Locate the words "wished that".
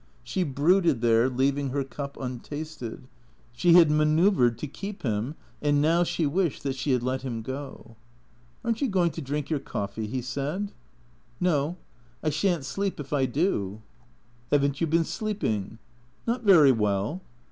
6.25-6.75